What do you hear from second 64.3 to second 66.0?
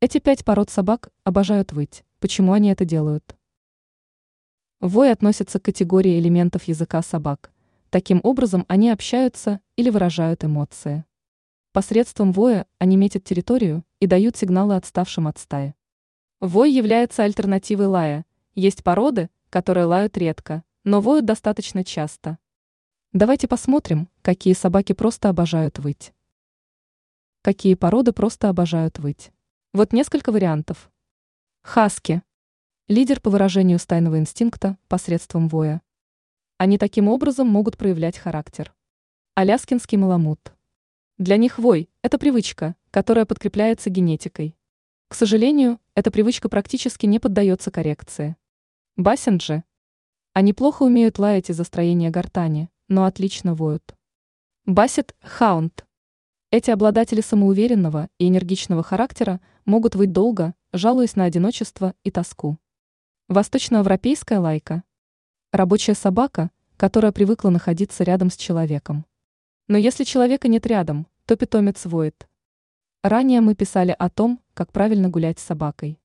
лайка. Рабочая